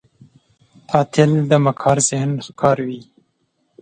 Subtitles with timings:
[0.89, 3.01] قاتل د مکار ذهن ښکار وي